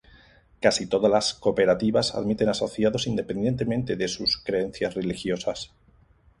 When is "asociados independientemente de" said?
2.49-4.07